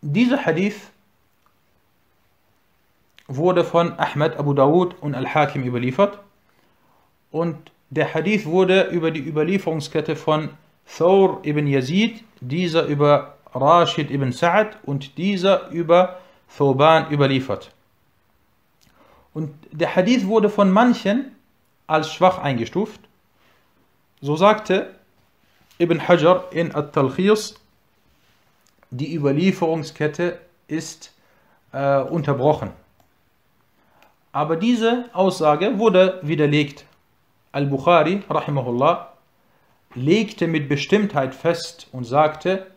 [0.00, 0.90] dieser Hadith
[3.28, 6.18] wurde von Ahmed Abu Dawud und Al-Hakim überliefert
[7.31, 10.49] und der Hadith wurde über die Überlieferungskette von
[10.85, 16.19] Thawr ibn Yazid, dieser über Rashid ibn Sa'ad und dieser über
[16.55, 17.71] Thoban überliefert.
[19.33, 21.35] Und der Hadith wurde von manchen
[21.85, 22.99] als schwach eingestuft.
[24.21, 24.95] So sagte
[25.79, 27.55] Ibn Hajar in At-Talkhis,
[28.89, 31.13] die Überlieferungskette ist
[31.71, 32.71] äh, unterbrochen.
[34.31, 36.86] Aber diese Aussage wurde widerlegt.
[37.57, 39.13] Al-Bukhari, rahimahullah,
[39.95, 42.67] legte mit Bestimmtheit fest und sagte,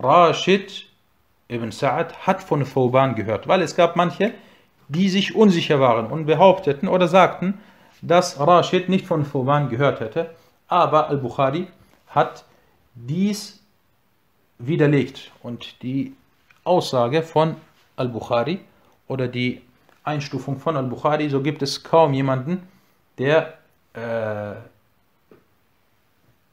[0.00, 0.86] Rashid
[1.46, 4.34] ibn Sa'ad hat von Thoban gehört, weil es gab manche,
[4.88, 7.60] die sich unsicher waren und behaupteten oder sagten,
[8.02, 10.30] dass Rashid nicht von Thoban gehört hätte.
[10.66, 11.68] Aber Al-Bukhari
[12.08, 12.44] hat
[12.96, 13.62] dies
[14.58, 16.12] widerlegt und die
[16.64, 17.54] Aussage von
[17.94, 18.58] Al-Bukhari
[19.06, 19.62] oder die
[20.02, 22.66] Einstufung von Al-Bukhari, so gibt es kaum jemanden,
[23.18, 23.58] der,
[23.94, 24.54] äh,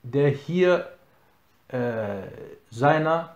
[0.03, 0.87] der hier
[1.67, 2.21] äh,
[2.69, 3.35] seiner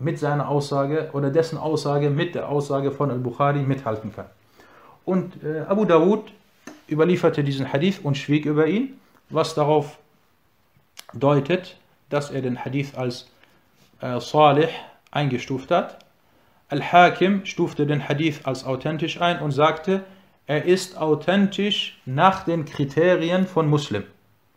[0.00, 4.26] mit seiner Aussage oder dessen Aussage mit der Aussage von Al-Bukhari mithalten kann.
[5.04, 6.32] Und äh, Abu Dawud
[6.88, 8.98] überlieferte diesen Hadith und schwieg über ihn,
[9.28, 9.98] was darauf
[11.12, 11.76] deutet,
[12.08, 13.28] dass er den Hadith als
[14.00, 14.68] äh, Salih
[15.10, 15.98] eingestuft hat.
[16.68, 20.04] Al-Hakim stufte den Hadith als authentisch ein und sagte,
[20.50, 24.02] er ist authentisch nach den Kriterien von Muslim.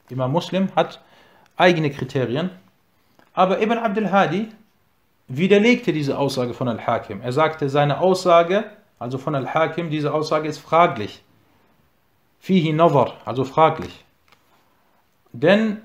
[0.10, 1.00] Imam Muslim hat
[1.56, 2.50] eigene Kriterien,
[3.36, 4.48] aber Ibn Abdul Hadi
[5.28, 7.22] widerlegte diese Aussage von Al-Hakim.
[7.22, 8.64] Er sagte, seine Aussage
[8.98, 11.22] also von Al-Hakim, diese Aussage ist fraglich.
[12.40, 14.04] Fihi Nazar, also fraglich.
[15.32, 15.78] Denn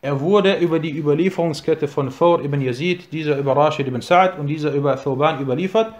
[0.00, 4.46] er wurde über die Überlieferungskette von Thor ibn Yazid, dieser über Rashid ibn Sa'd und
[4.46, 5.92] dieser über Thurban überliefert.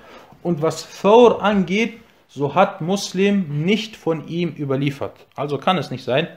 [0.42, 2.00] Und was Thor angeht,
[2.31, 5.26] so hat Muslim nicht von ihm überliefert.
[5.35, 6.28] Also kann es nicht sein,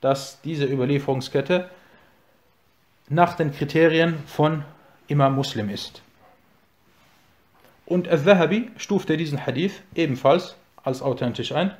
[0.00, 1.70] dass diese Überlieferungskette
[3.08, 4.64] nach den Kriterien von
[5.06, 6.02] Imam Muslim ist.
[7.86, 11.70] Und Al-Zahabi stufte diesen Hadith ebenfalls als authentisch ein.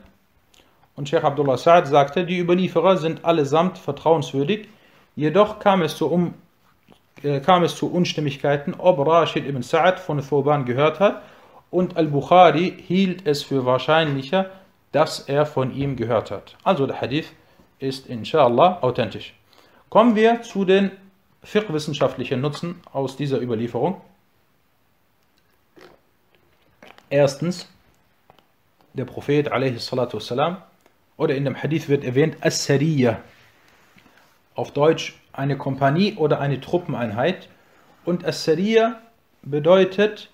[0.94, 4.68] Und Sheikh Abdullah Sa'ad sagte, die Überlieferer sind allesamt vertrauenswürdig,
[5.16, 6.34] jedoch kam es zu, um,
[7.24, 11.22] äh, kam es zu Unstimmigkeiten, ob Rashid ibn Sa'ad von Thuban gehört hat
[11.75, 14.49] und Al-Bukhari hielt es für wahrscheinlicher,
[14.91, 16.57] dass er von ihm gehört hat.
[16.63, 17.31] Also der Hadith
[17.79, 19.33] ist inshallah authentisch.
[19.89, 20.91] Kommen wir zu den
[21.43, 24.01] fiqh-wissenschaftlichen Nutzen aus dieser Überlieferung.
[27.09, 27.67] Erstens,
[28.93, 30.57] der Prophet والسلام,
[31.17, 33.19] oder in dem Hadith wird erwähnt As-Sariyah,
[34.55, 37.47] auf Deutsch eine Kompanie oder eine Truppeneinheit.
[38.05, 38.99] Und As-Sariyah
[39.41, 40.29] bedeutet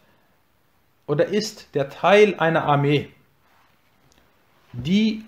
[1.12, 3.10] oder ist der Teil einer Armee,
[4.72, 5.26] die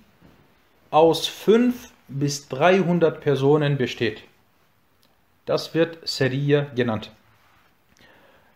[0.91, 4.23] aus 5 bis 300 Personen besteht.
[5.45, 7.13] Das wird Sariyah genannt.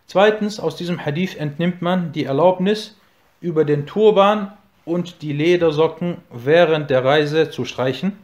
[0.06, 2.96] Zweitens, aus diesem Hadith entnimmt man die Erlaubnis,
[3.42, 4.56] über den Turban
[4.86, 8.18] und die Ledersocken während der Reise zu streichen.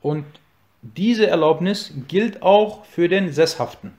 [0.00, 0.26] Und
[0.80, 3.94] diese Erlaubnis gilt auch für den Sesshaften.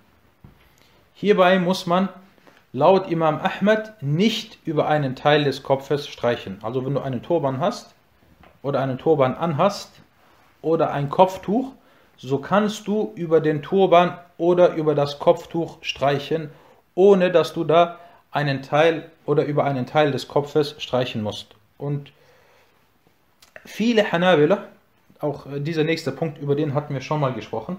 [1.13, 2.07] Hierbei muss man
[2.75, 6.59] laut Imam Ahmad nicht über einen Teil des Kopfes streichen.
[6.61, 7.95] Also wenn du einen Turban hast
[8.63, 9.93] oder einen Turban anhast
[10.61, 11.71] oder ein Kopftuch,
[12.17, 16.49] so kannst du über den Turban oder über das Kopftuch streichen,
[16.95, 17.97] ohne dass du da
[18.31, 21.55] einen Teil oder über einen Teil des Kopfes streichen musst.
[21.77, 22.11] Und
[23.63, 24.65] viele Hanabila,
[25.21, 27.77] auch dieser nächste Punkt, über den hatten wir schon mal gesprochen,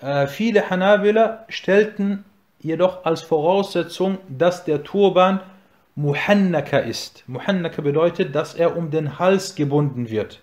[0.00, 2.24] äh, viele Hanabila stellten
[2.64, 5.40] jedoch als Voraussetzung, dass der Turban
[5.94, 7.22] Muhannaka ist.
[7.28, 10.40] Muhannaka bedeutet, dass er um den Hals gebunden wird.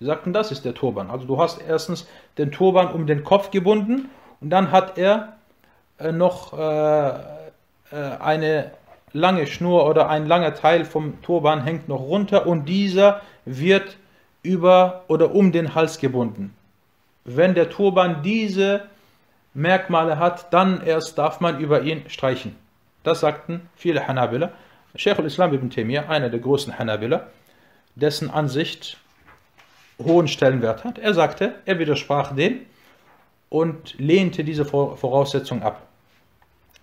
[0.00, 1.10] Sie sagten, das ist der Turban.
[1.10, 4.08] Also du hast erstens den Turban um den Kopf gebunden
[4.40, 5.36] und dann hat er
[5.98, 8.72] äh, noch äh, äh, eine
[9.12, 13.98] lange Schnur oder ein langer Teil vom Turban hängt noch runter und dieser wird
[14.42, 16.54] über oder um den Hals gebunden.
[17.24, 18.82] Wenn der Turban diese
[19.54, 22.56] Merkmale hat, dann erst darf man über ihn streichen.
[23.04, 24.50] Das sagten viele Hanabila.
[24.96, 27.28] Sheikh al-Islam ibn Taymiyyah, einer der großen Hanabila,
[27.94, 28.96] dessen Ansicht
[30.02, 30.98] hohen Stellenwert hat.
[30.98, 32.60] Er sagte, er widersprach dem
[33.48, 35.86] und lehnte diese Voraussetzung ab.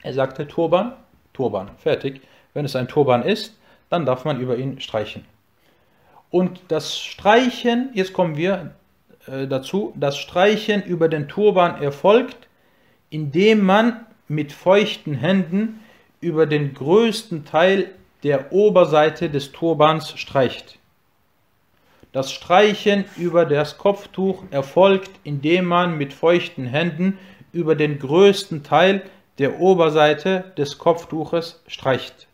[0.03, 0.93] Er sagte, Turban,
[1.33, 2.21] Turban, fertig.
[2.53, 3.57] Wenn es ein Turban ist,
[3.89, 5.25] dann darf man über ihn streichen.
[6.29, 8.71] Und das Streichen, jetzt kommen wir
[9.27, 12.47] äh, dazu, das Streichen über den Turban erfolgt,
[13.11, 15.81] indem man mit feuchten Händen
[16.21, 17.91] über den größten Teil
[18.23, 20.79] der Oberseite des Turbans streicht.
[22.11, 27.17] Das Streichen über das Kopftuch erfolgt, indem man mit feuchten Händen
[27.53, 29.03] über den größten Teil
[29.37, 32.27] der Oberseite des Kopftuches streicht.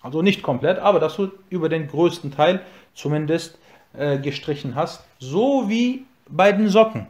[0.00, 2.62] Also nicht komplett, aber dass du über den größten Teil
[2.94, 3.58] zumindest
[3.94, 5.04] äh, gestrichen hast.
[5.18, 7.06] So wie bei den Socken.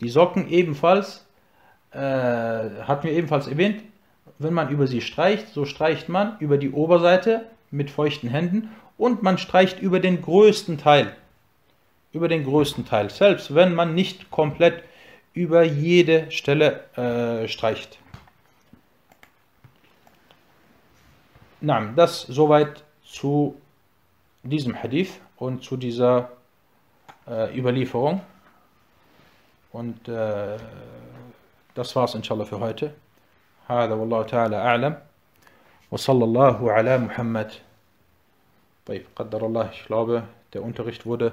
[0.00, 1.26] Die Socken ebenfalls,
[1.90, 3.82] äh, hatten wir ebenfalls erwähnt,
[4.38, 9.22] wenn man über sie streicht, so streicht man über die Oberseite mit feuchten Händen und
[9.22, 11.16] man streicht über den größten Teil.
[12.12, 14.82] Über den größten Teil, selbst wenn man nicht komplett
[15.34, 17.98] über jede Stelle äh, streicht.
[21.60, 23.60] Na, das soweit zu
[24.42, 26.30] diesem Hadith und zu dieser
[27.26, 28.20] äh, Überlieferung.
[29.78, 30.56] Und äh,
[31.74, 32.94] das war's inshallah für heute.
[33.68, 34.94] هذا والله تعالى أعلم
[35.90, 37.52] وصلى الله على محمد
[38.86, 41.32] طيب قدر الله ich glaube der Unterricht wurde